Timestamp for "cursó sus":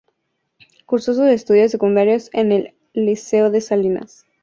0.87-1.27